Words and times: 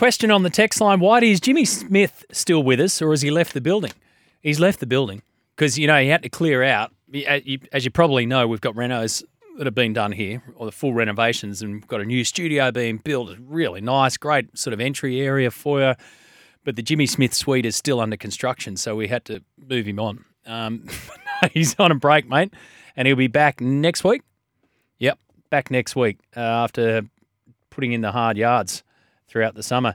question 0.00 0.30
on 0.30 0.44
the 0.44 0.48
text 0.48 0.80
line: 0.80 0.98
Why 0.98 1.18
is 1.18 1.40
Jimmy 1.40 1.66
Smith 1.66 2.24
still 2.32 2.62
with 2.62 2.80
us, 2.80 3.02
or 3.02 3.10
has 3.10 3.20
he 3.20 3.30
left 3.30 3.52
the 3.52 3.60
building? 3.60 3.92
He's 4.40 4.58
left 4.58 4.80
the 4.80 4.86
building 4.86 5.20
because 5.54 5.78
you 5.78 5.86
know 5.86 6.00
he 6.00 6.08
had 6.08 6.22
to 6.22 6.30
clear 6.30 6.62
out. 6.62 6.90
As 7.14 7.84
you 7.84 7.90
probably 7.90 8.24
know, 8.24 8.48
we've 8.48 8.62
got 8.62 8.74
renos 8.74 9.22
that 9.58 9.66
have 9.66 9.74
been 9.74 9.92
done 9.92 10.12
here, 10.12 10.42
or 10.56 10.64
the 10.64 10.72
full 10.72 10.94
renovations, 10.94 11.60
and 11.60 11.86
got 11.86 12.00
a 12.00 12.06
new 12.06 12.24
studio 12.24 12.72
being 12.72 12.96
built. 12.96 13.36
Really 13.38 13.82
nice, 13.82 14.16
great 14.16 14.56
sort 14.56 14.72
of 14.72 14.80
entry 14.80 15.20
area 15.20 15.50
foyer. 15.50 15.96
But 16.64 16.76
the 16.76 16.82
Jimmy 16.82 17.04
Smith 17.04 17.34
suite 17.34 17.66
is 17.66 17.76
still 17.76 18.00
under 18.00 18.16
construction, 18.16 18.78
so 18.78 18.96
we 18.96 19.08
had 19.08 19.26
to 19.26 19.42
move 19.58 19.84
him 19.84 20.00
on. 20.00 20.24
Um, 20.46 20.86
he's 21.52 21.78
on 21.78 21.92
a 21.92 21.94
break, 21.94 22.26
mate, 22.26 22.54
and 22.96 23.06
he'll 23.06 23.18
be 23.18 23.26
back 23.26 23.60
next 23.60 24.02
week. 24.02 24.22
Yep, 24.98 25.18
back 25.50 25.70
next 25.70 25.94
week 25.94 26.16
uh, 26.34 26.40
after 26.40 27.02
putting 27.68 27.92
in 27.92 28.00
the 28.00 28.12
hard 28.12 28.38
yards 28.38 28.82
throughout 29.30 29.54
the 29.54 29.62
summer. 29.62 29.94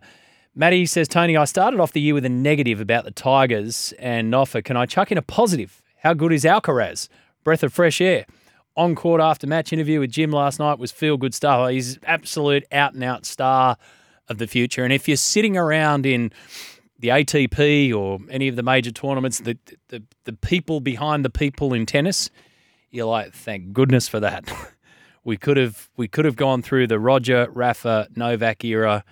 Matty 0.56 0.86
says, 0.86 1.10
Tony, 1.10 1.36
I 1.36 1.44
started 1.44 1.82
off 1.82 1.92
the 1.92 2.00
year 2.00 2.14
with 2.14 2.24
a 2.24 2.30
negative 2.30 2.80
about 2.80 3.04
the 3.04 3.12
Tigers 3.12 3.94
and 4.00 4.32
Noffa. 4.32 4.64
Can 4.64 4.78
I 4.78 4.86
chuck 4.86 5.12
in 5.12 5.18
a 5.18 5.22
positive? 5.22 5.82
How 5.98 6.14
good 6.14 6.32
is 6.32 6.46
Alcaraz? 6.46 7.10
Breath 7.44 7.62
of 7.62 7.74
fresh 7.74 8.00
air. 8.00 8.26
On 8.78 8.96
court 8.96 9.22
after 9.22 9.48
match 9.48 9.74
interview 9.74 10.00
with 10.00 10.12
Jim 10.12 10.32
last 10.32 10.60
night 10.60 10.80
was 10.80 10.92
feel 10.92 11.18
good 11.18 11.34
stuff. 11.34 11.70
He's 11.70 12.00
absolute 12.04 12.64
out 12.72 12.94
and 12.94 13.04
out 13.04 13.26
star 13.26 13.78
of 14.30 14.38
the 14.38 14.48
future. 14.48 14.84
And 14.84 14.94
if 14.94 15.08
you're 15.08 15.18
sitting 15.18 15.58
around 15.58 16.06
in 16.06 16.32
the 17.00 17.10
ATP 17.10 17.94
or 17.94 18.20
any 18.30 18.48
of 18.48 18.56
the 18.56 18.64
major 18.64 18.92
tournaments, 18.92 19.40
the, 19.40 19.58
the, 19.90 20.04
the 20.24 20.34
people 20.34 20.80
behind 20.80 21.26
the 21.26 21.30
people 21.30 21.74
in 21.74 21.86
tennis, 21.86 22.30
you're 22.92 23.06
like, 23.06 23.34
thank 23.34 23.74
goodness 23.74 24.08
for 24.08 24.20
that. 24.22 24.50
we 25.26 25.36
could 25.38 25.58
have 25.58 25.90
we 25.98 26.08
could 26.08 26.24
have 26.26 26.36
gone 26.38 26.62
through 26.62 26.88
the 26.88 27.00
Roger, 27.00 27.48
Rafa, 27.52 28.08
Novak 28.16 28.64
era, 28.64 29.04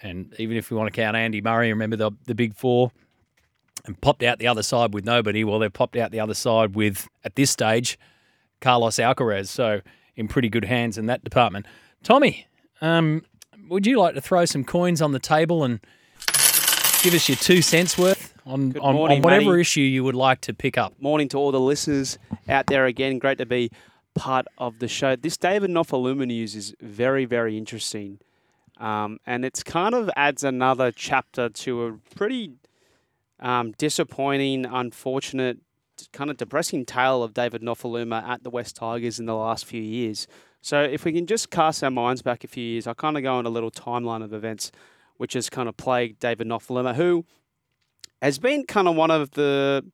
and 0.00 0.34
even 0.38 0.56
if 0.56 0.70
we 0.70 0.76
want 0.76 0.92
to 0.92 1.00
count 1.00 1.16
Andy 1.16 1.40
Murray, 1.40 1.70
remember 1.70 1.96
the 1.96 2.10
the 2.26 2.34
big 2.34 2.54
four, 2.54 2.90
and 3.86 4.00
popped 4.00 4.22
out 4.22 4.38
the 4.38 4.46
other 4.46 4.62
side 4.62 4.94
with 4.94 5.04
nobody. 5.04 5.44
Well, 5.44 5.58
they've 5.58 5.72
popped 5.72 5.96
out 5.96 6.10
the 6.10 6.20
other 6.20 6.34
side 6.34 6.74
with 6.74 7.08
at 7.24 7.36
this 7.36 7.50
stage, 7.50 7.98
Carlos 8.60 8.96
Alcaraz. 8.96 9.48
So 9.48 9.80
in 10.16 10.28
pretty 10.28 10.48
good 10.48 10.64
hands 10.64 10.98
in 10.98 11.06
that 11.06 11.24
department. 11.24 11.66
Tommy, 12.02 12.46
um, 12.80 13.24
would 13.68 13.86
you 13.86 13.98
like 13.98 14.14
to 14.14 14.20
throw 14.20 14.44
some 14.44 14.64
coins 14.64 15.00
on 15.02 15.12
the 15.12 15.18
table 15.18 15.64
and 15.64 15.80
give 17.02 17.14
us 17.14 17.28
your 17.28 17.36
two 17.36 17.62
cents 17.62 17.98
worth 17.98 18.34
on, 18.46 18.76
on, 18.78 18.94
morning, 18.94 19.18
on 19.18 19.22
whatever 19.22 19.50
Matty. 19.50 19.60
issue 19.60 19.80
you 19.80 20.04
would 20.04 20.14
like 20.14 20.40
to 20.42 20.54
pick 20.54 20.78
up? 20.78 20.94
Morning 21.00 21.28
to 21.28 21.38
all 21.38 21.52
the 21.52 21.60
listeners 21.60 22.18
out 22.48 22.66
there 22.66 22.86
again. 22.86 23.18
Great 23.18 23.38
to 23.38 23.46
be 23.46 23.70
part 24.14 24.46
of 24.58 24.78
the 24.78 24.88
show. 24.88 25.16
This 25.16 25.36
David 25.36 25.70
Nofoaluma 25.70 26.26
news 26.26 26.54
is 26.54 26.74
very, 26.80 27.24
very 27.24 27.58
interesting. 27.58 28.18
Um, 28.78 29.18
and 29.26 29.44
it's 29.44 29.62
kind 29.62 29.94
of 29.94 30.10
adds 30.16 30.42
another 30.42 30.90
chapter 30.90 31.48
to 31.48 31.84
a 31.84 31.92
pretty 32.16 32.52
um, 33.40 33.72
disappointing, 33.78 34.66
unfortunate, 34.66 35.58
kind 36.12 36.30
of 36.30 36.36
depressing 36.36 36.84
tale 36.84 37.22
of 37.22 37.34
David 37.34 37.62
Nofoaluma 37.62 38.22
at 38.26 38.42
the 38.42 38.50
West 38.50 38.76
Tigers 38.76 39.20
in 39.20 39.26
the 39.26 39.36
last 39.36 39.64
few 39.64 39.82
years. 39.82 40.26
So 40.60 40.82
if 40.82 41.04
we 41.04 41.12
can 41.12 41.26
just 41.26 41.50
cast 41.50 41.84
our 41.84 41.90
minds 41.90 42.22
back 42.22 42.42
a 42.42 42.48
few 42.48 42.64
years, 42.64 42.86
I 42.86 42.94
kind 42.94 43.16
of 43.16 43.22
go 43.22 43.34
on 43.34 43.46
a 43.46 43.50
little 43.50 43.70
timeline 43.70 44.24
of 44.24 44.32
events 44.32 44.72
which 45.16 45.34
has 45.34 45.48
kind 45.48 45.68
of 45.68 45.76
plagued 45.76 46.18
David 46.18 46.48
Nofoaluma, 46.48 46.94
who 46.94 47.24
has 48.20 48.38
been 48.38 48.66
kind 48.66 48.88
of 48.88 48.96
one 48.96 49.10
of 49.10 49.32
the, 49.32 49.84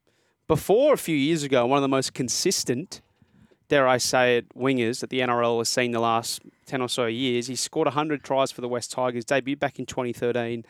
before 0.49 0.95
a 0.95 0.99
few 0.99 1.17
years 1.17 1.43
ago, 1.43 1.67
one 1.67 1.77
of 1.77 1.83
the 1.83 1.89
most 1.89 2.15
consistent 2.15 3.03
dare 3.71 3.89
I 3.89 3.97
say 3.99 4.39
it, 4.39 4.55
wingers 4.55 5.01
that 5.01 5.11
the 5.11 5.21
NRL 5.21 5.59
has 5.59 5.69
seen 5.69 5.93
the 5.93 6.01
last 6.01 6.43
10 6.67 6.83
or 6.83 6.89
so 6.89 7.07
years. 7.07 7.47
He 7.47 7.57
scored 7.57 7.87
100 7.87 8.23
tries 8.23 8.51
for 8.53 8.61
the 8.61 8.69
West 8.69 8.91
Tigers, 8.93 9.25
debuted 9.25 9.61
back 9.61 9.79
in 9.79 9.87
2013, 9.87 10.65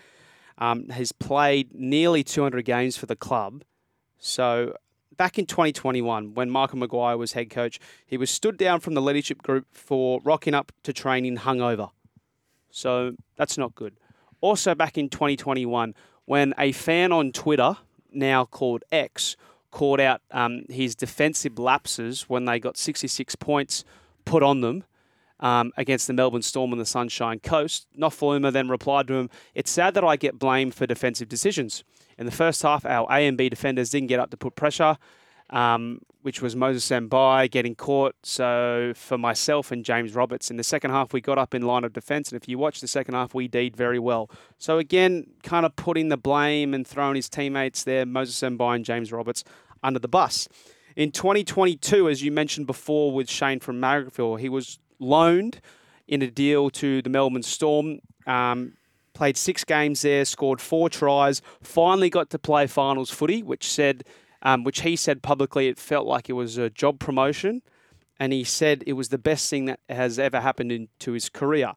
um, 0.59 0.89
has 0.91 1.11
played 1.11 1.75
nearly 1.75 2.23
200 2.23 2.65
games 2.65 2.97
for 2.97 3.07
the 3.07 3.17
club. 3.17 3.65
So 4.19 4.77
back 5.17 5.39
in 5.39 5.47
2021, 5.47 6.35
when 6.35 6.51
Michael 6.51 6.79
Maguire 6.79 7.17
was 7.17 7.33
head 7.33 7.49
coach, 7.49 7.81
he 8.07 8.19
was 8.19 8.31
stood 8.31 8.59
down 8.59 8.81
from 8.81 8.95
the 8.95 9.03
leadership 9.03 9.43
group 9.43 9.67
for 9.73 10.21
rocking 10.23 10.55
up 10.55 10.71
to 10.83 10.93
training 10.93 11.39
hungover. 11.39 11.91
So 12.71 13.17
that's 13.37 13.57
not 13.57 13.75
good. 13.75 13.97
Also, 14.43 14.75
back 14.75 14.97
in 14.97 15.09
2021, 15.09 15.95
when 16.27 16.55
a 16.59 16.73
fan 16.73 17.13
on 17.13 17.33
Twitter, 17.33 17.79
now 18.13 18.45
called 18.45 18.85
X, 18.93 19.37
called 19.71 20.01
out 20.01 20.21
um, 20.31 20.65
his 20.69 20.95
defensive 20.95 21.59
lapses 21.59 22.23
when 22.29 22.45
they 22.45 22.59
got 22.59 22.77
66 22.77 23.35
points 23.37 23.85
put 24.25 24.43
on 24.43 24.61
them 24.61 24.85
um, 25.41 25.73
against 25.77 26.07
the 26.07 26.13
Melbourne 26.13 26.43
Storm 26.43 26.73
on 26.73 26.79
the 26.79 26.87
Sunshine 26.87 27.41
Coast. 27.41 27.87
Nofoaluma 27.99 28.53
then 28.53 28.69
replied 28.69 29.07
to 29.09 29.15
him, 29.15 29.31
It's 29.55 29.71
sad 29.71 29.95
that 29.95 30.05
I 30.05 30.17
get 30.17 30.39
blamed 30.39 30.75
for 30.75 30.87
defensive 30.87 31.29
decisions. 31.29 31.85
In 32.19 32.27
the 32.27 32.33
first 32.33 32.63
half, 32.63 32.85
our 32.85 33.07
A 33.11 33.27
and 33.27 33.39
B 33.39 33.49
defenders 33.49 33.91
didn't 33.91 34.09
get 34.09 34.21
up 34.21 34.31
to 34.31 34.37
put 34.37 34.55
pressure 34.55 34.99
um, 35.51 36.01
which 36.23 36.43
was 36.43 36.55
Moses 36.55 36.89
Mbye 36.89 37.51
getting 37.51 37.75
caught. 37.75 38.15
So 38.23 38.93
for 38.95 39.19
myself 39.19 39.73
and 39.73 39.85
James 39.85 40.15
Roberts 40.15 40.51
in 40.51 40.57
the 40.57 40.65
second 40.65 40.91
half, 40.91 41.13
we 41.13 41.21
got 41.21 41.39
up 41.39 41.55
in 41.55 41.63
line 41.63 41.85
of 41.85 41.93
defence, 41.93 42.31
and 42.31 42.41
if 42.41 42.49
you 42.49 42.59
watch 42.59 42.81
the 42.81 42.89
second 42.89 43.15
half, 43.15 43.35
we 43.35 43.49
did 43.49 43.77
very 43.77 43.99
well. 43.99 44.31
So 44.59 44.79
again, 44.79 45.27
kind 45.43 45.67
of 45.67 45.77
putting 45.77 46.09
the 46.09 46.17
blame 46.17 46.75
and 46.75 46.87
throwing 46.87 47.17
his 47.17 47.29
teammates 47.29 47.85
there, 47.85 48.07
Moses 48.07 48.39
Mbye 48.41 48.77
and 48.77 48.85
James 48.85 49.13
Roberts, 49.13 49.45
under 49.83 49.99
the 49.99 50.09
bus. 50.09 50.49
In 50.97 51.13
2022, 51.13 52.09
as 52.09 52.23
you 52.23 52.33
mentioned 52.33 52.67
before 52.67 53.13
with 53.13 53.31
Shane 53.31 53.61
from 53.61 53.81
Marrickville, 53.81 54.39
he 54.39 54.49
was 54.49 54.79
loaned 54.99 55.61
in 56.09 56.21
a 56.21 56.31
deal 56.31 56.69
to 56.71 57.01
the 57.01 57.09
Melbourne 57.09 57.43
Storm. 57.43 58.01
Um, 58.27 58.75
played 59.15 59.37
six 59.37 59.65
games 59.65 60.03
there, 60.03 60.25
scored 60.25 60.61
four 60.61 60.91
tries, 60.91 61.41
finally 61.63 62.11
got 62.11 62.31
to 62.31 62.39
play 62.39 62.67
finals 62.67 63.11
footy, 63.11 63.43
which 63.43 63.71
said 63.71 64.05
um, 64.43 64.65
which 64.65 64.83
he 64.83 64.97
said 64.97 65.23
publicly 65.23 65.69
it 65.69 65.79
felt 65.79 66.07
like 66.07 66.29
it 66.29 66.35
was 66.35 66.59
a 66.59 66.71
job 66.71 66.99
promotion. 66.99 67.63
And 68.19 68.33
he 68.33 68.45
said 68.45 68.85
it 68.87 68.93
was 68.93 69.09
the 69.09 69.19
best 69.19 69.49
thing 69.49 69.65
that 69.65 69.81
has 69.89 70.19
ever 70.19 70.41
happened 70.41 70.73
into 70.73 71.13
his 71.13 71.31
career. 71.31 71.73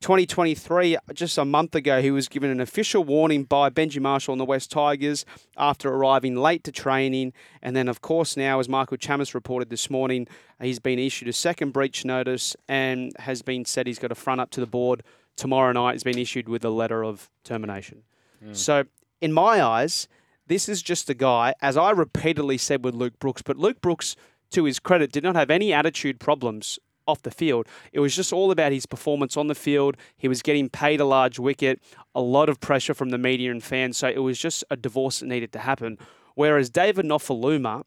2023, 0.00 0.96
just 1.12 1.36
a 1.38 1.44
month 1.44 1.74
ago, 1.74 2.00
he 2.00 2.12
was 2.12 2.28
given 2.28 2.50
an 2.50 2.60
official 2.60 3.02
warning 3.02 3.42
by 3.42 3.68
Benji 3.68 4.00
Marshall 4.00 4.32
and 4.32 4.40
the 4.40 4.44
West 4.44 4.70
Tigers 4.70 5.24
after 5.56 5.88
arriving 5.88 6.36
late 6.36 6.62
to 6.64 6.72
training. 6.72 7.32
And 7.62 7.74
then, 7.74 7.88
of 7.88 8.00
course, 8.00 8.36
now, 8.36 8.60
as 8.60 8.68
Michael 8.68 8.96
Chammas 8.96 9.34
reported 9.34 9.70
this 9.70 9.90
morning, 9.90 10.28
he's 10.60 10.78
been 10.78 11.00
issued 11.00 11.26
a 11.26 11.32
second 11.32 11.72
breach 11.72 12.04
notice 12.04 12.56
and 12.68 13.12
has 13.18 13.42
been 13.42 13.64
said 13.64 13.88
he's 13.88 13.98
got 13.98 14.12
a 14.12 14.16
front 14.16 14.40
up 14.40 14.50
to 14.50 14.60
the 14.60 14.66
board 14.66 15.02
tomorrow 15.34 15.72
night. 15.72 15.94
He's 15.94 16.04
been 16.04 16.18
issued 16.18 16.48
with 16.48 16.64
a 16.64 16.70
letter 16.70 17.02
of 17.02 17.28
termination. 17.42 18.04
Mm. 18.44 18.54
So, 18.54 18.84
in 19.20 19.32
my 19.32 19.60
eyes, 19.60 20.06
this 20.48 20.68
is 20.68 20.82
just 20.82 21.08
a 21.08 21.14
guy, 21.14 21.54
as 21.60 21.76
I 21.76 21.90
repeatedly 21.90 22.58
said 22.58 22.84
with 22.84 22.94
Luke 22.94 23.18
Brooks, 23.18 23.42
but 23.42 23.56
Luke 23.56 23.80
Brooks, 23.80 24.16
to 24.50 24.64
his 24.64 24.80
credit, 24.80 25.12
did 25.12 25.22
not 25.22 25.36
have 25.36 25.50
any 25.50 25.72
attitude 25.72 26.18
problems 26.18 26.78
off 27.06 27.22
the 27.22 27.30
field. 27.30 27.66
It 27.92 28.00
was 28.00 28.16
just 28.16 28.32
all 28.32 28.50
about 28.50 28.72
his 28.72 28.86
performance 28.86 29.36
on 29.36 29.46
the 29.46 29.54
field. 29.54 29.96
He 30.16 30.28
was 30.28 30.42
getting 30.42 30.68
paid 30.68 31.00
a 31.00 31.04
large 31.04 31.38
wicket, 31.38 31.80
a 32.14 32.20
lot 32.20 32.48
of 32.48 32.60
pressure 32.60 32.94
from 32.94 33.10
the 33.10 33.18
media 33.18 33.50
and 33.50 33.62
fans. 33.62 33.96
So 33.96 34.08
it 34.08 34.18
was 34.18 34.38
just 34.38 34.64
a 34.70 34.76
divorce 34.76 35.20
that 35.20 35.26
needed 35.26 35.52
to 35.52 35.60
happen. 35.60 35.98
Whereas 36.34 36.70
David 36.70 37.06
Nofoaluma, 37.06 37.84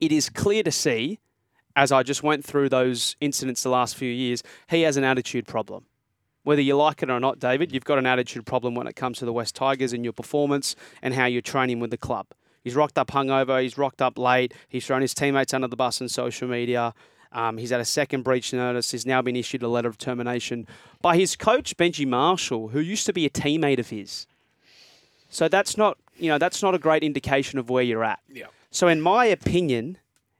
it 0.00 0.12
is 0.12 0.28
clear 0.28 0.62
to 0.62 0.72
see, 0.72 1.18
as 1.76 1.90
I 1.90 2.02
just 2.02 2.22
went 2.22 2.44
through 2.44 2.68
those 2.68 3.16
incidents 3.20 3.62
the 3.62 3.70
last 3.70 3.96
few 3.96 4.10
years, 4.10 4.42
he 4.68 4.82
has 4.82 4.96
an 4.96 5.04
attitude 5.04 5.46
problem 5.46 5.86
whether 6.44 6.62
you 6.62 6.76
like 6.76 7.02
it 7.02 7.10
or 7.10 7.18
not, 7.18 7.40
David, 7.40 7.72
you've 7.72 7.84
got 7.84 7.98
an 7.98 8.06
attitude 8.06 8.46
problem 8.46 8.74
when 8.74 8.86
it 8.86 8.94
comes 8.94 9.18
to 9.18 9.24
the 9.24 9.32
West 9.32 9.56
Tigers 9.56 9.92
and 9.92 10.04
your 10.04 10.12
performance 10.12 10.76
and 11.02 11.14
how 11.14 11.24
you're 11.24 11.42
training 11.42 11.80
with 11.80 11.90
the 11.90 11.96
club. 11.96 12.26
He's 12.62 12.74
rocked 12.74 12.96
up 12.96 13.10
hungover, 13.10 13.62
he's 13.62 13.76
rocked 13.76 14.00
up 14.00 14.18
late, 14.18 14.54
he's 14.68 14.86
thrown 14.86 15.02
his 15.02 15.14
teammates 15.14 15.52
under 15.52 15.68
the 15.68 15.76
bus 15.76 16.00
on 16.00 16.08
social 16.08 16.48
media. 16.48 16.94
Um, 17.32 17.58
he's 17.58 17.70
had 17.70 17.80
a 17.80 17.84
second 17.84 18.22
breach 18.22 18.52
notice. 18.52 18.92
He's 18.92 19.04
now 19.04 19.20
been 19.20 19.34
issued 19.34 19.62
a 19.64 19.68
letter 19.68 19.88
of 19.88 19.98
termination 19.98 20.68
by 21.02 21.16
his 21.16 21.34
coach, 21.34 21.76
Benji 21.76 22.06
Marshall, 22.06 22.68
who 22.68 22.78
used 22.78 23.06
to 23.06 23.12
be 23.12 23.26
a 23.26 23.30
teammate 23.30 23.80
of 23.80 23.90
his. 23.90 24.28
So 25.30 25.48
that's 25.48 25.76
not, 25.76 25.98
you 26.16 26.28
know, 26.28 26.38
that's 26.38 26.62
not 26.62 26.76
a 26.76 26.78
great 26.78 27.02
indication 27.02 27.58
of 27.58 27.68
where 27.68 27.82
you're 27.82 28.04
at. 28.04 28.20
Yeah. 28.32 28.46
So 28.70 28.86
in 28.86 29.00
my 29.00 29.24
opinion, 29.24 29.98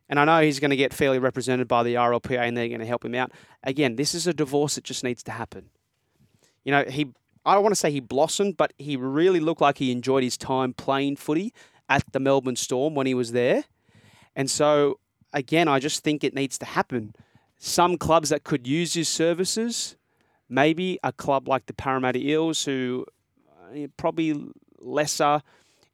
and 0.08 0.20
I 0.20 0.24
know 0.24 0.40
he's 0.40 0.60
going 0.60 0.70
to 0.70 0.76
get 0.76 0.94
fairly 0.94 1.18
represented 1.18 1.66
by 1.66 1.82
the 1.82 1.94
RLPA 1.94 2.38
and 2.38 2.56
they're 2.56 2.68
going 2.68 2.80
to 2.80 2.86
help 2.86 3.04
him 3.04 3.16
out. 3.16 3.32
Again, 3.64 3.96
this 3.96 4.14
is 4.14 4.28
a 4.28 4.32
divorce 4.32 4.76
that 4.76 4.84
just 4.84 5.02
needs 5.02 5.24
to 5.24 5.32
happen 5.32 5.70
you 6.64 6.72
know, 6.72 6.84
he 6.88 7.12
I 7.46 7.54
don't 7.54 7.62
want 7.62 7.74
to 7.74 7.80
say 7.80 7.90
he 7.90 8.00
blossomed, 8.00 8.56
but 8.56 8.72
he 8.78 8.96
really 8.96 9.40
looked 9.40 9.60
like 9.60 9.78
he 9.78 9.92
enjoyed 9.92 10.22
his 10.22 10.36
time 10.36 10.72
playing 10.72 11.16
footy 11.16 11.52
at 11.88 12.04
the 12.12 12.20
Melbourne 12.20 12.56
Storm 12.56 12.94
when 12.94 13.06
he 13.06 13.14
was 13.14 13.32
there. 13.32 13.64
And 14.34 14.50
so, 14.50 14.98
again, 15.32 15.68
I 15.68 15.78
just 15.78 16.02
think 16.02 16.24
it 16.24 16.34
needs 16.34 16.56
to 16.58 16.64
happen. 16.64 17.14
Some 17.58 17.98
clubs 17.98 18.30
that 18.30 18.44
could 18.44 18.66
use 18.66 18.94
his 18.94 19.08
services, 19.08 19.96
maybe 20.48 20.98
a 21.04 21.12
club 21.12 21.46
like 21.46 21.66
the 21.66 21.74
Parramatta 21.74 22.18
Eels, 22.18 22.64
who 22.64 23.04
uh, 23.48 23.86
probably 23.96 24.50
lesser 24.80 25.42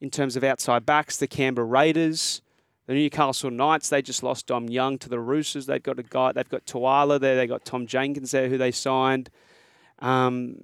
in 0.00 0.10
terms 0.10 0.36
of 0.36 0.44
outside 0.44 0.86
backs, 0.86 1.16
the 1.16 1.26
Canberra 1.26 1.66
Raiders, 1.66 2.42
the 2.86 2.94
Newcastle 2.94 3.50
Knights. 3.50 3.88
They 3.88 4.02
just 4.02 4.22
lost 4.22 4.46
Dom 4.46 4.68
Young 4.68 4.98
to 4.98 5.08
the 5.08 5.20
Roosters. 5.20 5.66
They've 5.66 5.82
got 5.82 5.98
a 5.98 6.04
guy. 6.04 6.32
They've 6.32 6.48
got 6.48 6.64
Tuala 6.64 7.18
there. 7.18 7.34
They 7.34 7.48
got 7.48 7.64
Tom 7.64 7.86
Jenkins 7.86 8.30
there, 8.30 8.48
who 8.48 8.56
they 8.56 8.70
signed. 8.70 9.30
Um, 10.00 10.56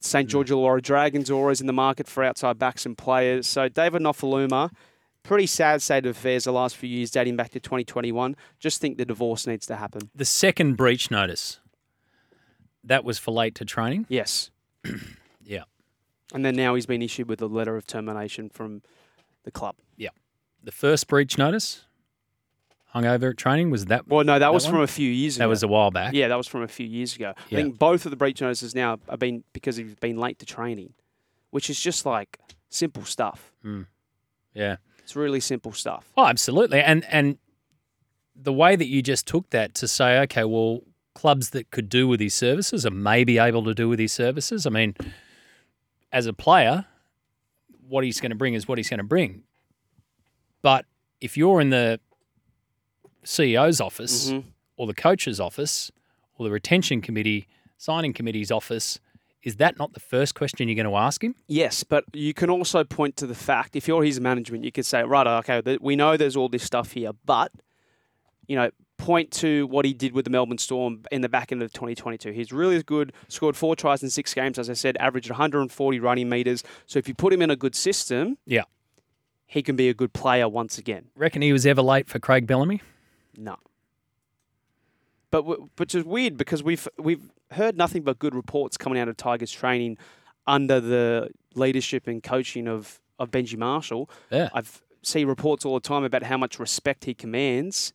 St 0.00 0.28
George 0.28 0.50
Illawarra 0.50 0.82
Dragons 0.82 1.30
are 1.30 1.34
always 1.34 1.60
in 1.60 1.66
the 1.66 1.72
market 1.72 2.06
for 2.08 2.24
outside 2.24 2.58
backs 2.58 2.86
and 2.86 2.96
players. 2.96 3.46
So 3.46 3.68
David 3.68 4.00
Nofoaluma, 4.02 4.70
pretty 5.22 5.46
sad 5.46 5.82
state 5.82 6.06
of 6.06 6.16
affairs 6.16 6.44
the 6.44 6.52
last 6.52 6.76
few 6.76 6.88
years, 6.88 7.10
dating 7.10 7.36
back 7.36 7.50
to 7.50 7.60
2021. 7.60 8.34
Just 8.58 8.80
think 8.80 8.96
the 8.96 9.04
divorce 9.04 9.46
needs 9.46 9.66
to 9.66 9.76
happen. 9.76 10.10
The 10.14 10.24
second 10.24 10.76
breach 10.76 11.10
notice, 11.10 11.60
that 12.82 13.04
was 13.04 13.18
for 13.18 13.30
late 13.32 13.54
to 13.56 13.64
training. 13.64 14.06
Yes. 14.08 14.50
Yeah. 15.42 15.64
And 16.32 16.44
then 16.44 16.54
now 16.54 16.76
he's 16.76 16.86
been 16.86 17.02
issued 17.02 17.28
with 17.28 17.42
a 17.42 17.46
letter 17.46 17.76
of 17.76 17.88
termination 17.88 18.50
from 18.50 18.82
the 19.42 19.50
club. 19.50 19.74
Yeah. 19.96 20.10
The 20.62 20.70
first 20.70 21.08
breach 21.08 21.36
notice, 21.36 21.86
hungover 22.94 23.30
at 23.30 23.36
training, 23.36 23.70
was 23.70 23.86
that 23.86 24.08
Well, 24.08 24.24
no, 24.24 24.34
that, 24.34 24.38
That 24.40 24.52
was 24.52 24.64
one? 24.64 24.74
from 24.74 24.82
a 24.82 24.86
few 24.86 25.10
years 25.10 25.36
ago. 25.36 25.44
that 25.44 25.48
was 25.48 25.62
a 25.62 25.68
while 25.68 25.90
back. 25.90 26.12
Yeah, 26.14 26.28
that 26.28 26.36
was 26.36 26.46
from 26.48 26.62
a 26.62 26.68
few 26.68 26.86
years 26.86 27.14
ago. 27.16 27.34
I 27.36 27.54
think 27.54 27.78
both 27.78 28.04
of 28.04 28.10
the 28.10 28.16
breach 28.16 28.40
notices 28.40 28.74
now 28.74 28.98
have 29.08 29.18
been 29.18 29.44
because 29.52 29.76
he's 29.76 29.94
been 29.96 30.16
late 30.18 30.38
to 30.40 30.46
training, 30.46 30.94
which 31.50 31.70
is 31.70 31.80
just 31.80 32.04
like 32.06 32.38
simple 32.68 33.04
stuff. 33.04 33.52
Hmm. 33.62 33.82
Yeah. 34.54 34.76
It's 34.98 35.14
really 35.16 35.40
simple 35.40 35.72
stuff. 35.72 36.10
Oh, 36.16 36.26
absolutely. 36.26 36.80
And 36.80 37.04
and 37.10 37.38
the 38.36 38.52
way 38.52 38.76
that 38.76 38.86
you 38.86 39.02
just 39.02 39.26
took 39.26 39.50
that 39.50 39.74
to 39.74 39.88
say, 39.88 40.18
okay, 40.20 40.44
well, 40.44 40.80
clubs 41.14 41.50
that 41.50 41.70
could 41.70 41.88
do 41.88 42.06
with 42.08 42.20
his 42.20 42.32
services 42.34 42.86
are 42.86 42.90
maybe 42.90 43.38
able 43.38 43.64
to 43.64 43.74
do 43.74 43.88
with 43.88 43.98
his 43.98 44.12
services. 44.12 44.66
I 44.66 44.70
mean, 44.70 44.94
as 46.12 46.26
a 46.26 46.32
player, 46.32 46.86
what 47.88 48.04
he's 48.04 48.20
going 48.20 48.30
to 48.30 48.36
bring 48.36 48.54
is 48.54 48.66
what 48.68 48.78
he's 48.78 48.88
going 48.88 48.98
to 48.98 49.04
bring. 49.04 49.42
But 50.62 50.86
if 51.20 51.36
you're 51.36 51.60
in 51.60 51.70
the 51.70 52.00
CEO's 53.24 53.80
office 53.80 54.30
Mhm. 54.30 54.44
or 54.76 54.86
the 54.86 54.94
coach's 54.94 55.40
office 55.40 55.90
or 56.36 56.44
the 56.46 56.50
retention 56.50 57.00
committee, 57.00 57.46
signing 57.76 58.12
committee's 58.12 58.50
office, 58.50 58.98
is 59.42 59.56
that 59.56 59.78
not 59.78 59.94
the 59.94 60.00
first 60.00 60.34
question 60.34 60.68
you're 60.68 60.74
going 60.74 60.86
to 60.86 60.96
ask 60.96 61.22
him? 61.24 61.34
Yes, 61.46 61.82
but 61.84 62.04
you 62.12 62.34
can 62.34 62.50
also 62.50 62.84
point 62.84 63.16
to 63.16 63.26
the 63.26 63.34
fact 63.34 63.74
if 63.76 63.88
you're 63.88 64.04
his 64.04 64.20
management, 64.20 64.64
you 64.64 64.72
could 64.72 64.84
say, 64.86 65.02
right, 65.02 65.26
okay, 65.26 65.78
we 65.80 65.96
know 65.96 66.16
there's 66.16 66.36
all 66.36 66.48
this 66.48 66.62
stuff 66.62 66.92
here, 66.92 67.12
but 67.24 67.52
you 68.46 68.56
know, 68.56 68.70
point 68.98 69.30
to 69.30 69.66
what 69.68 69.84
he 69.84 69.94
did 69.94 70.12
with 70.12 70.24
the 70.24 70.30
Melbourne 70.30 70.58
Storm 70.58 71.04
in 71.12 71.20
the 71.22 71.28
back 71.28 71.52
end 71.52 71.62
of 71.62 71.72
2022. 71.72 72.32
He's 72.32 72.52
really 72.52 72.82
good, 72.82 73.12
scored 73.28 73.56
four 73.56 73.76
tries 73.76 74.02
in 74.02 74.10
six 74.10 74.34
games, 74.34 74.58
as 74.58 74.68
I 74.68 74.72
said, 74.74 74.96
averaged 74.98 75.30
140 75.30 76.00
running 76.00 76.28
meters. 76.28 76.62
So 76.84 76.98
if 76.98 77.06
you 77.08 77.14
put 77.14 77.32
him 77.32 77.40
in 77.42 77.50
a 77.50 77.56
good 77.56 77.74
system, 77.76 78.36
Yeah. 78.44 78.64
he 79.46 79.62
can 79.62 79.76
be 79.76 79.88
a 79.88 79.94
good 79.94 80.12
player 80.12 80.48
once 80.48 80.78
again. 80.78 81.06
Reckon 81.14 81.40
he 81.42 81.52
was 81.52 81.64
ever 81.64 81.80
late 81.80 82.08
for 82.08 82.18
Craig 82.18 82.46
Bellamy? 82.46 82.82
No. 83.36 83.56
But 85.30 85.42
w- 85.42 85.68
which 85.76 85.94
is 85.94 86.04
weird 86.04 86.36
because 86.36 86.62
we've 86.62 86.88
we've 86.98 87.30
heard 87.52 87.76
nothing 87.76 88.02
but 88.02 88.18
good 88.18 88.34
reports 88.34 88.76
coming 88.76 88.98
out 88.98 89.08
of 89.08 89.16
Tigers 89.16 89.52
training 89.52 89.98
under 90.46 90.80
the 90.80 91.30
leadership 91.54 92.06
and 92.06 92.22
coaching 92.22 92.66
of, 92.68 93.00
of 93.18 93.30
Benji 93.30 93.56
Marshall. 93.56 94.10
Yeah. 94.30 94.48
I've 94.54 94.82
see 95.02 95.24
reports 95.24 95.64
all 95.64 95.74
the 95.74 95.80
time 95.80 96.04
about 96.04 96.24
how 96.24 96.36
much 96.36 96.58
respect 96.58 97.04
he 97.04 97.14
commands, 97.14 97.92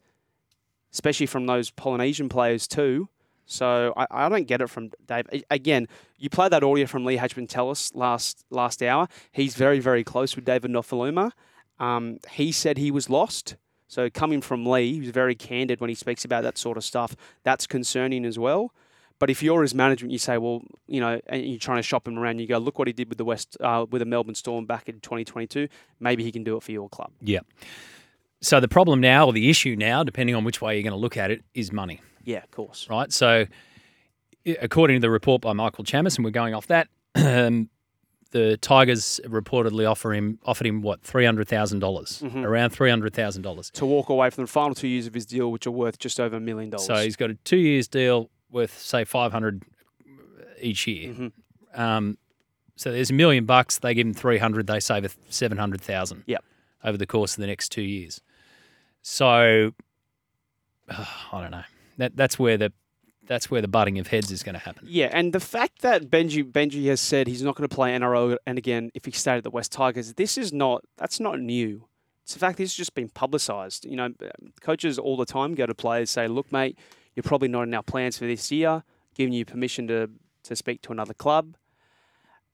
especially 0.92 1.28
from 1.28 1.46
those 1.46 1.70
Polynesian 1.70 2.30
players 2.30 2.68
too. 2.68 3.10
So 3.46 3.94
I, 3.96 4.08
I 4.10 4.30
don't 4.30 4.48
get 4.48 4.62
it 4.62 4.70
from 4.70 4.90
Dave. 5.06 5.28
Again, 5.52 5.88
you 6.18 6.30
play 6.30 6.50
that 6.50 6.64
audio 6.64 6.88
from 6.88 7.06
Lee 7.06 7.18
Hagipantelis 7.18 7.92
last 7.96 8.44
last 8.50 8.82
hour. 8.82 9.08
He's 9.32 9.56
very 9.56 9.80
very 9.80 10.04
close 10.04 10.36
with 10.36 10.46
David 10.46 10.72
Nofoaluma. 10.72 11.32
Um, 11.80 12.20
he 12.32 12.52
said 12.52 12.78
he 12.78 12.90
was 12.90 13.10
lost. 13.10 13.56
So 13.96 14.10
coming 14.10 14.42
from 14.42 14.66
Lee, 14.66 14.92
he 14.92 15.00
was 15.00 15.12
very 15.12 15.36
candid 15.36 15.80
when 15.80 15.88
he 15.90 15.96
speaks 15.96 16.26
about 16.26 16.44
that 16.44 16.58
sort 16.58 16.76
of 16.76 16.84
stuff. 16.84 17.16
That's 17.44 17.66
concerning 17.66 18.26
as 18.26 18.38
well. 18.38 18.74
But 19.20 19.30
if 19.30 19.42
you're 19.42 19.62
his 19.62 19.74
management, 19.74 20.12
you 20.12 20.18
say, 20.18 20.38
well, 20.38 20.64
you 20.86 21.00
know, 21.00 21.22
and 21.28 21.46
you're 21.46 21.58
trying 21.58 21.78
to 21.78 21.82
shop 21.82 22.06
him 22.06 22.20
around, 22.20 22.40
you 22.40 22.46
go, 22.46 22.58
look 22.58 22.78
what 22.78 22.90
he 22.90 22.92
did 22.92 23.08
with 23.08 23.18
the 23.18 23.24
West, 23.24 23.56
uh, 23.62 23.86
with 23.90 24.02
the 24.02 24.06
Melbourne 24.06 24.36
Storm 24.36 24.66
back 24.66 24.90
in 24.90 25.00
2022. 25.00 25.70
Maybe 26.02 26.26
he 26.26 26.34
can 26.34 26.44
do 26.44 26.58
it 26.58 26.64
for 26.64 26.74
your 26.74 26.90
club. 26.90 27.12
Yeah. 27.22 27.40
So 28.42 28.60
the 28.60 28.68
problem 28.68 29.00
now, 29.00 29.28
or 29.28 29.32
the 29.32 29.50
issue 29.50 29.78
now, 29.78 30.04
depending 30.04 30.36
on 30.36 30.44
which 30.44 30.62
way 30.62 30.76
you're 30.76 30.84
going 30.84 30.92
to 30.92 31.00
look 31.00 31.16
at 31.16 31.32
it, 31.32 31.46
is 31.54 31.72
money, 31.72 32.02
Yeah, 32.26 32.44
of 32.44 32.52
course. 32.52 32.88
right? 32.90 33.14
So, 33.14 33.46
according 34.60 34.98
to 34.98 35.02
the 35.02 35.10
report 35.10 35.42
by 35.42 35.54
Michael 35.54 35.86
Chammas, 35.86 36.18
and 36.18 36.26
we're 36.26 36.32
going 36.32 36.54
off 36.54 36.68
that, 36.68 36.90
um, 37.16 37.70
the 38.36 38.58
Tigers 38.58 39.22
reportedly 39.26 39.90
offer 39.90 40.14
him 40.14 40.40
offered 40.44 40.68
him 40.68 40.82
what 40.82 41.02
three 41.02 41.24
hundred 41.24 41.48
dollars, 41.48 42.22
around 42.36 42.72
three 42.72 42.90
hundred 42.90 43.14
thousand 43.14 43.44
dollars. 43.44 43.72
To 43.76 43.86
walk 43.86 44.10
away 44.10 44.30
from 44.30 44.44
the 44.44 44.52
final 44.52 44.76
two 44.76 44.90
years 44.90 45.08
of 45.08 45.14
his 45.14 45.26
deal, 45.26 45.50
which 45.54 45.66
are 45.66 45.72
worth 45.72 45.98
just 46.00 46.20
over 46.20 46.36
a 46.36 46.40
million 46.42 46.70
dollars. 46.70 46.86
So 46.86 46.96
he's 46.98 47.16
got 47.16 47.30
a 47.30 47.36
two 47.46 47.56
years 47.56 47.88
deal 47.88 48.30
worth 48.52 48.78
say 48.78 49.06
five 49.06 49.32
hundred 49.32 49.64
each 50.60 50.86
year. 50.86 51.14
Mhm. 51.14 51.32
Um, 51.80 52.18
so 52.76 52.92
there's 52.92 53.10
a 53.10 53.14
million 53.14 53.46
bucks. 53.46 53.80
They 53.80 53.94
give 53.94 54.06
him 54.06 54.14
three 54.14 54.38
hundred. 54.38 54.68
They 54.68 54.82
save 54.82 55.16
seven 55.30 55.58
hundred 55.58 55.80
thousand. 55.80 56.24
Yep. 56.28 56.44
Over 56.84 56.98
the 56.98 57.08
course 57.08 57.36
of 57.38 57.40
the 57.42 57.48
next 57.48 57.70
two 57.70 57.84
years. 57.84 58.20
So 59.02 59.72
I 60.90 61.42
don't 61.42 61.52
know. 61.52 61.64
That 62.00 62.18
that's 62.18 62.38
where 62.38 62.58
the 62.58 62.74
that's 63.28 63.50
where 63.50 63.62
the 63.62 63.68
butting 63.68 64.00
of 64.00 64.08
heads 64.08 64.32
is 64.32 64.44
going 64.44 64.54
to 64.54 64.60
happen. 64.60 64.86
Yeah, 64.88 65.10
and 65.12 65.34
the 65.34 65.40
fact 65.40 65.82
that 65.82 66.10
Benji 66.10 66.44
Benji 66.44 66.86
has 66.88 67.02
said 67.02 67.28
he's 67.28 67.42
not 67.42 67.56
going 67.56 67.68
to 67.68 67.74
play 67.74 67.92
NRL 67.92 68.38
and 68.46 68.58
again 68.58 68.92
if 68.94 69.06
he 69.06 69.12
stayed 69.12 69.38
at 69.38 69.44
the 69.44 69.50
West 69.50 69.72
Tigers, 69.72 70.14
this 70.14 70.38
is 70.38 70.54
not 70.54 70.84
that's 70.98 71.20
not 71.20 71.40
new. 71.40 71.88
It's 72.24 72.34
the 72.34 72.40
fact 72.40 72.58
this 72.58 72.72
has 72.72 72.76
just 72.76 72.96
been 72.96 73.10
publicised. 73.10 73.86
You 73.86 73.96
know, 73.96 74.10
coaches 74.62 74.98
all 74.98 75.16
the 75.16 75.26
time 75.26 75.54
go 75.54 75.66
to 75.66 75.76
players 75.76 76.10
say, 76.10 76.28
"Look, 76.28 76.52
mate, 76.52 76.78
you're 77.16 77.24
probably 77.24 77.48
not 77.48 77.64
in 77.64 77.74
our 77.74 77.84
plans 77.84 78.18
for 78.18 78.26
this 78.26 78.52
year. 78.52 78.84
Giving 79.14 79.34
you 79.34 79.46
permission 79.46 79.88
to 79.88 80.10
to 80.44 80.56
speak 80.56 80.82
to 80.84 80.92
another 80.92 81.14
club." 81.14 81.56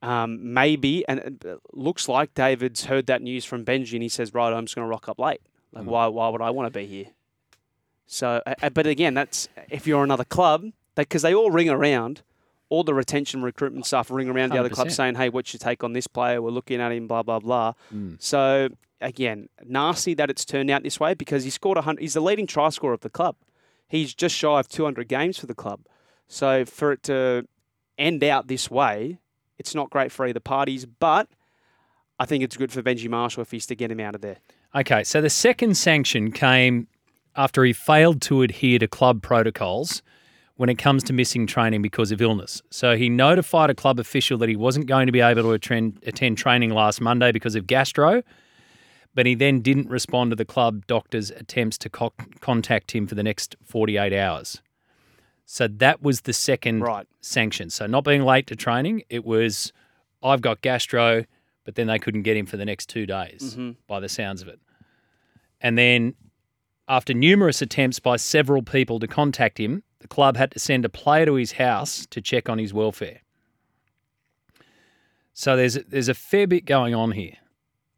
Um, 0.02 0.54
maybe, 0.54 1.08
and 1.08 1.20
it 1.20 1.46
uh, 1.46 1.58
looks 1.74 2.10
like 2.10 2.34
David's 2.34 2.86
heard 2.86 3.06
that 3.06 3.22
news 3.22 3.46
from 3.46 3.64
Benji, 3.64 3.94
and 3.94 4.04
he 4.04 4.10
says, 4.10 4.34
"Right, 4.34 4.52
I'm 4.52 4.66
just 4.66 4.76
going 4.76 4.86
to 4.86 4.90
rock 4.90 5.08
up 5.08 5.20
late. 5.20 5.42
Like, 5.72 5.86
why? 5.86 6.08
Why 6.08 6.28
would 6.30 6.42
I 6.42 6.50
want 6.50 6.74
to 6.74 6.78
be 6.78 6.86
here?" 6.86 7.06
So, 8.12 8.42
uh, 8.46 8.56
uh, 8.62 8.70
but 8.70 8.88
again, 8.88 9.14
that's 9.14 9.48
if 9.70 9.88
you're 9.88 10.04
another 10.04 10.26
club, 10.26 10.66
because 10.96 11.22
they 11.22 11.34
all 11.34 11.50
ring 11.50 11.70
around, 11.70 12.24
all 12.68 12.84
the 12.84 12.94
retention 12.94 13.42
recruitment 13.42 13.86
stuff 13.86 14.12
ring 14.12 14.28
around 14.28 14.52
the 14.52 14.60
other 14.60 14.70
clubs 14.70 14.96
saying, 14.96 15.16
"Hey, 15.16 15.30
what's 15.30 15.54
your 15.54 15.60
take 15.60 15.82
on 15.82 15.94
this 15.94 16.08
player? 16.08 16.42
We're 16.42 16.52
looking 16.52 16.82
at 16.82 16.92
him, 16.92 17.08
blah 17.08 17.24
blah 17.24 17.40
blah." 17.40 17.72
Mm. 17.94 18.22
So 18.22 18.68
again, 19.00 19.48
nasty 19.66 20.14
that 20.16 20.30
it's 20.30 20.44
turned 20.44 20.70
out 20.70 20.84
this 20.84 21.00
way 21.00 21.14
because 21.14 21.46
he 21.46 21.50
scored 21.50 21.78
a 21.78 21.84
hundred. 21.84 22.02
He's 22.02 22.14
the 22.14 22.22
leading 22.22 22.48
try 22.48 22.68
scorer 22.68 22.94
of 22.94 23.00
the 23.00 23.10
club. 23.10 23.38
He's 23.88 24.14
just 24.14 24.36
shy 24.36 24.60
of 24.60 24.68
200 24.68 25.08
games 25.08 25.38
for 25.38 25.48
the 25.48 25.56
club. 25.56 25.82
So 26.28 26.66
for 26.66 26.92
it 26.94 27.04
to 27.04 27.46
end 27.98 28.24
out 28.24 28.48
this 28.48 28.70
way, 28.70 29.20
it's 29.58 29.74
not 29.74 29.90
great 29.90 30.12
for 30.12 30.26
either 30.26 30.40
parties. 30.40 30.86
But 30.86 31.30
I 32.20 32.26
think 32.26 32.44
it's 32.44 32.58
good 32.58 32.72
for 32.72 32.82
Benji 32.82 33.10
Marshall 33.10 33.42
if 33.42 33.52
he's 33.52 33.66
to 33.68 33.76
get 33.76 33.90
him 33.90 34.00
out 34.02 34.16
of 34.16 34.22
there. 34.22 34.38
Okay, 34.74 35.04
so 35.04 35.20
the 35.20 35.30
second 35.30 35.76
sanction 35.76 36.32
came 36.32 36.88
after 37.36 37.64
he 37.64 37.74
failed 37.74 38.22
to 38.24 38.42
adhere 38.42 38.80
to 38.80 38.88
club 38.88 39.22
protocols 39.22 40.02
when 40.58 40.70
it 40.70 40.78
comes 40.78 41.04
to 41.04 41.14
missing 41.14 41.48
training 41.48 41.82
because 41.82 42.12
of 42.12 42.22
illness. 42.22 42.62
So 42.70 42.96
he 42.96 43.10
notified 43.10 43.70
a 43.70 43.74
club 43.76 44.00
official 44.00 44.38
that 44.40 44.50
he 44.50 44.56
wasn't 44.56 44.86
going 44.86 45.06
to 45.08 45.12
be 45.12 45.22
able 45.22 45.42
to 45.44 45.52
attend, 45.54 45.98
attend 46.06 46.38
training 46.38 46.70
last 46.72 47.02
Monday 47.02 47.32
because 47.32 47.56
of 47.56 47.66
gastro, 47.68 48.22
but 49.16 49.26
he 49.26 49.34
then 49.34 49.62
didn't 49.62 49.90
respond 49.90 50.32
to 50.32 50.36
the 50.36 50.46
club 50.46 50.86
doctor's 50.88 51.32
attempts 51.32 51.78
to 51.80 51.90
co- 51.90 52.14
contact 52.42 52.92
him 52.92 53.08
for 53.08 53.16
the 53.16 53.24
next 53.24 53.56
48 53.66 54.14
hours. 54.14 54.62
So 55.46 55.68
that 55.68 56.02
was 56.02 56.22
the 56.22 56.34
second 56.34 56.82
Right. 56.82 57.08
sanction. 57.22 57.70
So 57.70 57.88
not 57.88 58.04
being 58.04 58.24
late 58.24 58.48
to 58.48 58.56
training, 58.56 59.04
it 59.10 59.26
was 59.26 59.74
I've 60.24 60.42
got 60.42 60.62
gastro, 60.62 61.26
but 61.66 61.74
then 61.76 61.88
they 61.88 61.98
couldn't 61.98 62.22
get 62.22 62.38
him 62.38 62.46
for 62.46 62.56
the 62.56 62.66
next 62.66 62.88
two 62.88 63.06
days 63.08 63.56
Mhm. 63.58 63.76
by 63.88 64.00
the 64.00 64.08
sounds 64.08 64.44
of 64.44 64.48
it. 64.48 64.60
And 65.60 65.78
then 65.78 66.14
after 66.92 67.14
numerous 67.14 67.62
attempts 67.62 68.00
by 68.00 68.18
several 68.18 68.62
people 68.62 69.00
to 69.00 69.08
contact 69.08 69.58
him, 69.58 69.82
the 70.00 70.10
club 70.10 70.36
had 70.36 70.52
to 70.52 70.60
send 70.60 70.84
a 70.84 70.90
player 70.90 71.26
to 71.26 71.36
his 71.36 71.54
house 71.54 72.06
to 72.08 72.20
check 72.20 72.50
on 72.50 72.58
his 72.58 72.74
welfare. 72.74 73.22
So 75.34 75.56
there's 75.56 75.76
there's 75.88 76.10
a 76.10 76.14
fair 76.14 76.48
bit 76.48 76.66
going 76.66 76.94
on 76.94 77.14
here. 77.14 77.38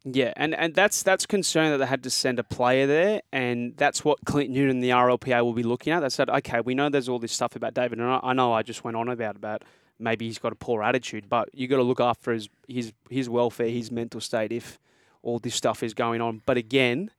Yeah, 0.05 0.31
and, 0.35 0.53
and 0.53 0.75
that's 0.75 1.01
that's 1.01 1.25
concern 1.25 1.71
that 1.71 1.77
they 1.77 1.87
had 1.87 2.03
to 2.03 2.11
send 2.11 2.37
a 2.37 2.43
player 2.43 2.85
there, 2.85 3.21
and 3.31 3.75
that's 3.77 4.05
what 4.05 4.19
Clint 4.25 4.51
Newton 4.51 4.77
and 4.77 4.83
the 4.83 4.91
RLPA 4.91 5.43
will 5.43 5.53
be 5.53 5.63
looking 5.63 5.91
at. 5.91 6.01
They 6.01 6.09
said, 6.09 6.29
okay, 6.29 6.59
we 6.59 6.75
know 6.75 6.89
there's 6.89 7.09
all 7.09 7.19
this 7.19 7.31
stuff 7.31 7.55
about 7.55 7.73
David, 7.73 7.99
and 7.99 8.07
I, 8.07 8.19
I 8.21 8.33
know 8.33 8.53
I 8.53 8.61
just 8.61 8.83
went 8.83 8.95
on 8.95 9.09
about 9.09 9.37
about 9.37 9.63
maybe 9.97 10.27
he's 10.27 10.37
got 10.37 10.51
a 10.51 10.55
poor 10.55 10.83
attitude, 10.83 11.29
but 11.29 11.49
you 11.51 11.67
got 11.67 11.77
to 11.77 11.83
look 11.83 11.99
after 11.99 12.31
his 12.31 12.47
his 12.67 12.93
his 13.09 13.27
welfare, 13.27 13.69
his 13.69 13.91
mental 13.91 14.21
state 14.21 14.51
if 14.51 14.77
all 15.23 15.39
this 15.39 15.55
stuff 15.55 15.81
is 15.81 15.95
going 15.95 16.21
on. 16.21 16.43
But 16.45 16.57
again, 16.57 17.09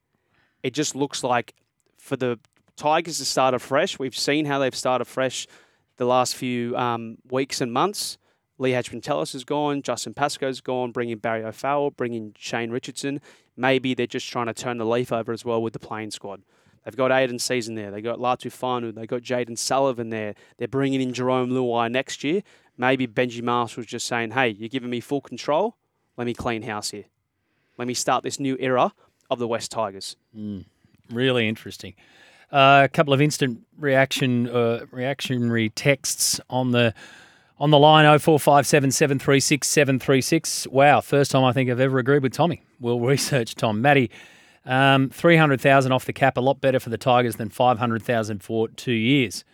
it 0.62 0.72
just 0.72 0.94
looks 0.94 1.24
like 1.24 1.54
for 2.04 2.16
the 2.16 2.38
Tigers 2.76 3.18
to 3.18 3.24
start 3.24 3.54
afresh, 3.54 3.98
we've 3.98 4.16
seen 4.16 4.44
how 4.44 4.58
they've 4.58 4.74
started 4.74 5.06
fresh 5.06 5.46
the 5.96 6.04
last 6.04 6.36
few 6.36 6.76
um, 6.76 7.16
weeks 7.30 7.60
and 7.60 7.72
months. 7.72 8.18
Lee 8.58 8.72
Hagipantelis 8.72 9.34
is 9.34 9.44
gone, 9.44 9.80
Justin 9.80 10.12
Pascoe's 10.12 10.60
gone, 10.60 10.92
bringing 10.92 11.16
Barry 11.18 11.42
O'Farrell, 11.42 11.90
bringing 11.90 12.34
Shane 12.38 12.70
Richardson. 12.70 13.20
Maybe 13.56 13.94
they're 13.94 14.06
just 14.06 14.28
trying 14.28 14.46
to 14.46 14.54
turn 14.54 14.76
the 14.78 14.84
leaf 14.84 15.12
over 15.12 15.32
as 15.32 15.44
well 15.44 15.62
with 15.62 15.72
the 15.72 15.78
playing 15.78 16.10
squad. 16.10 16.42
They've 16.84 16.94
got 16.94 17.10
Aidan 17.10 17.38
Sezer 17.38 17.74
there. 17.74 17.90
They've 17.90 18.04
got 18.04 18.18
Latu 18.18 18.50
Fainu. 18.50 18.94
They've 18.94 19.08
got 19.08 19.22
Jayden 19.22 19.56
Sullivan 19.56 20.10
there. 20.10 20.34
They're 20.58 20.68
bringing 20.68 21.00
in 21.00 21.12
Jarome 21.12 21.50
Luai 21.50 21.90
next 21.90 22.22
year. 22.22 22.42
maybe 22.76 23.06
Benji 23.06 23.42
Marshall's 23.42 23.86
just 23.86 24.06
saying, 24.06 24.32
hey, 24.32 24.48
you're 24.48 24.68
giving 24.68 24.90
me 24.90 25.00
full 25.00 25.22
control. 25.22 25.76
Let 26.18 26.26
me 26.26 26.34
clean 26.34 26.62
house 26.62 26.90
here. 26.90 27.04
Let 27.78 27.88
me 27.88 27.94
start 27.94 28.22
this 28.22 28.38
new 28.38 28.56
era 28.60 28.92
of 29.30 29.38
the 29.38 29.48
West 29.48 29.70
Tigers. 29.70 30.16
Really 31.10 31.48
interesting. 31.48 31.94
Uh, 32.52 32.82
a 32.84 32.88
couple 32.88 33.12
of 33.12 33.20
instant 33.20 33.60
reaction 33.78 34.48
uh, 34.48 34.86
reactionary 34.90 35.70
texts 35.70 36.40
on 36.48 36.70
the 36.70 36.94
on 37.58 37.70
the 37.70 37.78
line 37.78 38.04
0457 38.18 38.90
736 38.90 39.66
736. 39.66 40.66
Wow, 40.68 41.00
first 41.00 41.30
time 41.30 41.44
I 41.44 41.52
think 41.52 41.70
I've 41.70 41.80
ever 41.80 41.98
agreed 41.98 42.22
with 42.22 42.32
Tommy. 42.32 42.62
We'll 42.80 43.00
research 43.00 43.54
Tom. 43.54 43.80
Matty, 43.80 44.10
um, 44.66 45.10
300,000 45.10 45.92
off 45.92 46.04
the 46.04 46.12
cap, 46.12 46.36
a 46.36 46.40
lot 46.40 46.60
better 46.60 46.80
for 46.80 46.90
the 46.90 46.98
Tigers 46.98 47.36
than 47.36 47.50
500,000 47.50 48.42
for 48.42 48.68
two 48.68 48.92
years. 48.92 49.44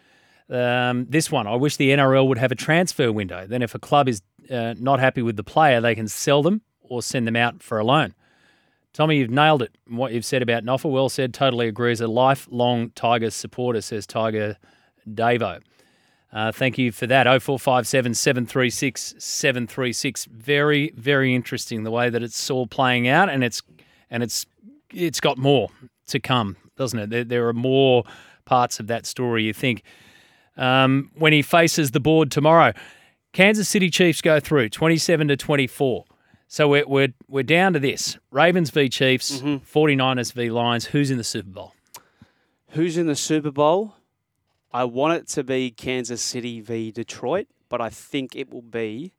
Um, 0.49 1.07
this 1.09 1.31
one, 1.31 1.47
I 1.47 1.55
wish 1.55 1.77
the 1.77 1.91
NRL 1.91 2.27
would 2.27 2.39
have 2.39 2.53
a 2.53 2.57
transfer 2.57 3.13
window. 3.13 3.47
Then, 3.47 3.63
if 3.63 3.75
a 3.75 3.79
club 3.79 4.09
is 4.09 4.23
uh, 4.51 4.75
not 4.79 4.99
happy 4.99 5.23
with 5.23 5.37
the 5.37 5.45
player, 5.45 5.81
they 5.81 5.95
can 5.95 6.09
sell 6.09 6.43
them 6.43 6.63
or 6.83 7.03
send 7.03 7.27
them 7.27 7.37
out 7.37 7.63
for 7.63 7.79
a 7.79 7.85
loan. 7.85 8.15
Tommy, 8.93 9.19
you've 9.19 9.31
nailed 9.31 9.63
it. 9.63 9.77
What 9.89 10.13
you've 10.13 10.25
said 10.25 10.43
about 10.43 10.65
Noffa, 10.65 10.91
well 10.91 11.09
said. 11.09 11.33
Totally 11.33 11.69
agrees. 11.69 12.01
A 12.01 12.09
lifelong 12.09 12.91
Tigers 12.91 13.35
supporter, 13.35 13.81
says 13.81 14.07
Tiger 14.07 14.57
Davo. 15.09 15.61
Uh, 16.33 16.53
thank 16.53 16.79
you 16.79 16.93
for 16.93 17.07
that. 17.07 17.25
0457 17.25 18.15
736 18.15 19.15
736. 19.19 20.25
Very, 20.27 20.91
very 20.97 21.35
interesting 21.35 21.83
the 21.83 21.91
way 21.91 22.09
that 22.11 22.23
it's 22.23 22.51
all 22.51 22.67
playing 22.67 23.09
out, 23.09 23.29
and 23.29 23.43
it's 23.43 23.63
and 24.11 24.23
it's 24.23 24.47
it's 24.93 25.21
got 25.21 25.39
more 25.39 25.71
to 26.09 26.21
come, 26.21 26.57
doesn't 26.77 26.99
it? 26.99 27.11
There, 27.11 27.25
there 27.25 27.49
are 27.49 27.53
more 27.53 28.05
parts 28.45 28.81
of 28.81 28.87
that 28.89 29.07
story. 29.07 29.45
You 29.45 29.53
think 29.53 29.83
um, 30.57 31.11
when 31.15 31.33
he 31.33 31.43
faces 31.43 31.93
the 31.93 32.01
board 32.01 32.31
tomorrow, 32.31 32.73
Kansas 33.33 33.69
City 33.69 33.91
Chiefs 33.91 34.21
go 34.21 34.41
through 34.41 34.69
27 34.69 35.29
to 35.29 35.37
24. 35.37 36.05
So 36.53 36.67
we're, 36.67 36.85
we're, 36.85 37.15
we're 37.29 37.45
down 37.45 37.75
to 37.75 37.79
this 37.79 38.19
Ravens 38.33 38.71
v 38.71 38.89
Chiefs, 38.89 39.39
mm-hmm. 39.39 39.59
49ers 39.59 40.33
v 40.33 40.51
Lions. 40.51 40.87
Who's 40.87 41.09
in 41.09 41.17
the 41.17 41.23
Super 41.23 41.49
Bowl? 41.49 41.75
Who's 42.71 42.99
in 42.99 43.07
the 43.07 43.15
Super 43.15 43.53
Bowl? 43.53 43.95
I 44.73 44.83
want 44.83 45.15
it 45.15 45.29
to 45.29 45.45
be 45.45 45.71
Kansas 45.71 46.21
City 46.21 46.61
v 46.61 46.91
Detroit, 46.91 47.47
but 47.69 47.81
I 47.81 47.89
think 47.89 48.35
it 48.35 48.53
will 48.53 48.63
be, 48.63 49.13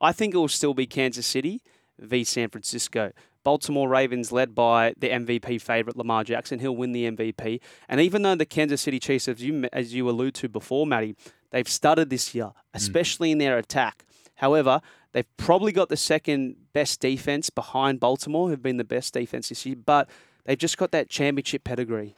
I 0.00 0.12
think 0.12 0.32
it 0.32 0.38
will 0.38 0.48
still 0.48 0.72
be 0.72 0.86
Kansas 0.86 1.26
City 1.26 1.60
v 1.98 2.24
San 2.24 2.48
Francisco. 2.48 3.12
Baltimore 3.44 3.86
Ravens 3.86 4.32
led 4.32 4.54
by 4.54 4.94
the 4.96 5.10
MVP 5.10 5.60
favorite 5.60 5.94
Lamar 5.94 6.24
Jackson. 6.24 6.58
He'll 6.58 6.74
win 6.74 6.92
the 6.92 7.10
MVP. 7.10 7.60
And 7.86 8.00
even 8.00 8.22
though 8.22 8.34
the 8.34 8.46
Kansas 8.46 8.80
City 8.80 8.98
Chiefs, 8.98 9.28
as 9.28 9.42
you 9.42 9.68
as 9.74 9.92
you 9.92 10.08
allude 10.08 10.34
to 10.36 10.48
before, 10.48 10.86
Matty, 10.86 11.16
they've 11.50 11.68
started 11.68 12.08
this 12.08 12.34
year, 12.34 12.46
mm. 12.46 12.52
especially 12.72 13.30
in 13.30 13.36
their 13.36 13.58
attack. 13.58 14.06
However, 14.36 14.80
they've 15.12 15.36
probably 15.36 15.72
got 15.72 15.88
the 15.88 15.96
second 15.96 16.56
best 16.72 17.00
defense 17.00 17.50
behind 17.50 18.00
Baltimore, 18.00 18.48
who've 18.48 18.62
been 18.62 18.76
the 18.76 18.84
best 18.84 19.14
defense 19.14 19.48
this 19.48 19.64
year, 19.66 19.76
but 19.76 20.08
they've 20.44 20.58
just 20.58 20.78
got 20.78 20.92
that 20.92 21.08
championship 21.08 21.64
pedigree. 21.64 22.16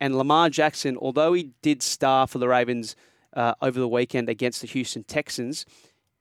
And 0.00 0.16
Lamar 0.16 0.48
Jackson, 0.50 0.96
although 0.96 1.32
he 1.32 1.50
did 1.62 1.82
star 1.82 2.26
for 2.26 2.38
the 2.38 2.48
Ravens 2.48 2.94
uh, 3.34 3.54
over 3.60 3.78
the 3.80 3.88
weekend 3.88 4.28
against 4.28 4.60
the 4.60 4.66
Houston 4.68 5.04
Texans, 5.04 5.66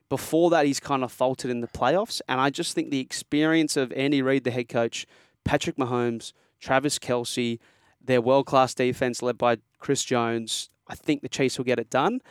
before 0.10 0.50
that 0.50 0.66
he's 0.66 0.80
kind 0.80 1.04
of 1.04 1.12
faltered 1.12 1.52
in 1.52 1.62
the 1.62 1.68
playoffs. 1.68 2.22
And 2.28 2.40
I 2.40 2.50
just 2.50 2.74
think 2.74 2.90
the 2.90 3.00
experience 3.00 3.78
of 3.78 3.92
Andy 3.94 4.22
Reid, 4.22 4.46
the 4.46 4.52
head 4.52 4.70
coach, 4.70 5.06
Patrick 5.44 5.76
Mahomes, 5.78 6.34
Travis 6.60 6.98
Kelce, 6.98 7.60
their 8.04 8.22
world 8.22 8.46
class 8.46 8.74
defense 8.74 9.22
led 9.22 9.38
by 9.38 9.58
Chris 9.80 10.04
Jones, 10.04 10.70
I 10.88 10.96
think 10.96 11.22
the 11.22 11.30
Chiefs 11.30 11.58
will 11.58 11.66
get 11.66 11.80
it 11.80 11.90
done. 11.90 12.22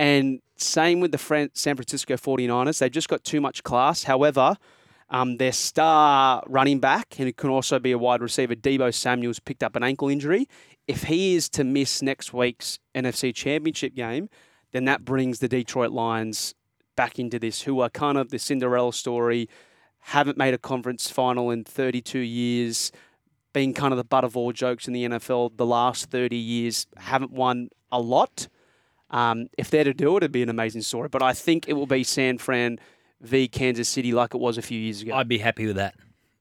And 0.00 0.40
same 0.56 1.00
with 1.00 1.12
the 1.12 1.18
Fran- 1.18 1.50
San 1.52 1.76
Francisco 1.76 2.16
49ers. 2.16 2.78
They've 2.78 2.90
just 2.90 3.10
got 3.10 3.22
too 3.22 3.38
much 3.38 3.62
class. 3.62 4.04
However, 4.04 4.56
um, 5.10 5.36
their 5.36 5.52
star 5.52 6.42
running 6.46 6.80
back, 6.80 7.16
and 7.18 7.28
it 7.28 7.36
can 7.36 7.50
also 7.50 7.78
be 7.78 7.92
a 7.92 7.98
wide 7.98 8.22
receiver, 8.22 8.54
Deebo 8.54 8.94
Samuels, 8.94 9.40
picked 9.40 9.62
up 9.62 9.76
an 9.76 9.82
ankle 9.82 10.08
injury. 10.08 10.48
If 10.88 11.02
he 11.02 11.34
is 11.34 11.50
to 11.50 11.64
miss 11.64 12.00
next 12.00 12.32
week's 12.32 12.78
NFC 12.94 13.34
Championship 13.34 13.94
game, 13.94 14.30
then 14.72 14.86
that 14.86 15.04
brings 15.04 15.40
the 15.40 15.48
Detroit 15.48 15.90
Lions 15.90 16.54
back 16.96 17.18
into 17.18 17.38
this, 17.38 17.60
who 17.60 17.80
are 17.80 17.90
kind 17.90 18.16
of 18.16 18.30
the 18.30 18.38
Cinderella 18.38 18.94
story, 18.94 19.50
haven't 19.98 20.38
made 20.38 20.54
a 20.54 20.58
conference 20.58 21.10
final 21.10 21.50
in 21.50 21.62
32 21.62 22.20
years, 22.20 22.90
been 23.52 23.74
kind 23.74 23.92
of 23.92 23.98
the 23.98 24.04
butt 24.04 24.24
of 24.24 24.34
all 24.34 24.50
jokes 24.50 24.88
in 24.88 24.94
the 24.94 25.04
NFL 25.04 25.58
the 25.58 25.66
last 25.66 26.06
30 26.06 26.36
years, 26.36 26.86
haven't 26.96 27.32
won 27.32 27.68
a 27.92 28.00
lot. 28.00 28.48
Um, 29.10 29.48
if 29.58 29.70
they're 29.70 29.84
to 29.84 29.94
do 29.94 30.14
it, 30.16 30.18
it'd 30.18 30.32
be 30.32 30.42
an 30.42 30.48
amazing 30.48 30.82
story. 30.82 31.08
But 31.08 31.22
I 31.22 31.32
think 31.32 31.68
it 31.68 31.74
will 31.74 31.86
be 31.86 32.04
San 32.04 32.38
Fran 32.38 32.78
v 33.20 33.48
Kansas 33.48 33.88
City 33.88 34.12
like 34.12 34.34
it 34.34 34.40
was 34.40 34.56
a 34.58 34.62
few 34.62 34.78
years 34.78 35.02
ago. 35.02 35.14
I'd 35.14 35.28
be 35.28 35.38
happy 35.38 35.66
with 35.66 35.76
that. 35.76 35.94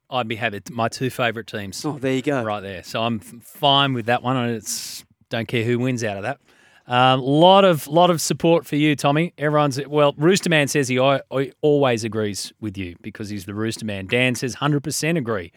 I'd 0.09 0.27
be 0.27 0.35
happy. 0.35 0.61
My 0.71 0.87
two 0.87 1.09
favourite 1.09 1.47
teams 1.47 1.85
oh, 1.85 1.99
there 1.99 2.13
you 2.13 2.21
go. 2.21 2.43
right 2.43 2.61
there. 2.61 2.83
So 2.83 3.03
I'm 3.03 3.19
fine 3.19 3.93
with 3.93 4.07
that 4.07 4.23
one. 4.23 4.37
and 4.37 4.55
It's 4.55 5.05
don't 5.29 5.47
care 5.47 5.63
who 5.63 5.77
wins 5.77 6.03
out 6.03 6.17
of 6.17 6.23
that. 6.23 6.39
A 6.87 6.95
um, 6.95 7.21
lot 7.21 7.65
of 7.65 7.87
lot 7.87 8.09
of 8.09 8.19
support 8.19 8.65
for 8.65 8.75
you, 8.75 8.95
Tommy. 8.95 9.33
Everyone's 9.37 9.79
well. 9.85 10.15
Rooster 10.17 10.49
Man 10.49 10.67
says 10.67 10.87
he 10.87 10.97
al- 10.97 11.21
always 11.61 12.03
agrees 12.03 12.51
with 12.59 12.77
you 12.77 12.95
because 13.03 13.29
he's 13.29 13.45
the 13.45 13.53
Rooster 13.53 13.85
Man. 13.85 14.07
Dan 14.07 14.33
says 14.33 14.55
hundred 14.55 14.83
percent 14.83 15.15
agree, 15.15 15.51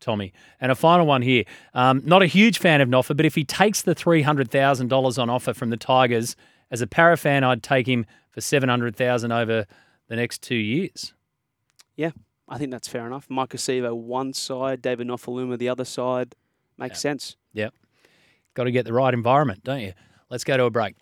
Tommy. 0.00 0.32
And 0.60 0.72
a 0.72 0.74
final 0.74 1.06
one 1.06 1.22
here. 1.22 1.44
Um, 1.72 2.02
not 2.04 2.22
a 2.22 2.26
huge 2.26 2.58
fan 2.58 2.80
of 2.80 2.88
Noffa, 2.88 3.16
but 3.16 3.24
if 3.24 3.36
he 3.36 3.44
takes 3.44 3.82
the 3.82 3.94
three 3.94 4.22
hundred 4.22 4.50
thousand 4.50 4.88
dollars 4.88 5.18
on 5.18 5.30
offer 5.30 5.54
from 5.54 5.70
the 5.70 5.76
Tigers, 5.76 6.34
as 6.72 6.80
a 6.80 6.86
Parra 6.88 7.16
fan, 7.16 7.44
I'd 7.44 7.62
take 7.62 7.86
him 7.86 8.06
for 8.30 8.40
seven 8.40 8.68
hundred 8.68 8.96
thousand 8.96 9.30
over 9.30 9.66
the 10.08 10.16
next 10.16 10.42
two 10.42 10.56
years. 10.56 11.14
Yeah, 11.94 12.10
I 12.48 12.58
think 12.58 12.72
that's 12.72 12.88
fair 12.88 13.06
enough. 13.06 13.28
Maika 13.28 13.56
Sivo 13.56 13.94
one 13.94 14.32
side, 14.32 14.82
David 14.82 15.06
Nofoaluma 15.06 15.58
the 15.58 15.68
other 15.68 15.84
side. 15.84 16.34
Makes 16.78 17.00
sense. 17.00 17.36
Yep. 17.52 17.74
Got 18.54 18.64
to 18.64 18.72
get 18.72 18.86
the 18.86 18.92
right 18.92 19.14
environment, 19.14 19.62
don't 19.62 19.80
you? 19.80 19.92
Let's 20.30 20.42
go 20.42 20.56
to 20.56 20.64
a 20.64 20.70
break. 20.70 20.96